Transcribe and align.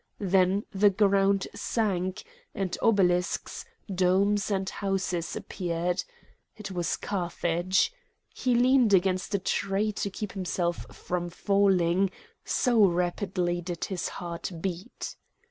Then 0.17 0.63
the 0.71 0.89
ground 0.89 1.47
sank, 1.53 2.23
and 2.55 2.75
obelisks, 2.81 3.65
domes, 3.93 4.49
and 4.49 4.67
houses 4.67 5.35
appeared! 5.35 6.03
It 6.57 6.71
was 6.71 6.97
Carthage. 6.97 7.93
He 8.33 8.55
leaned 8.55 8.95
against 8.95 9.35
a 9.35 9.37
tree 9.37 9.91
to 9.91 10.09
keep 10.09 10.31
himself 10.31 10.87
from 10.91 11.29
falling, 11.29 12.09
so 12.43 12.83
rapidly 12.83 13.61
did 13.61 13.85
his 13.85 14.09
heart 14.09 14.51
beat. 14.59 15.17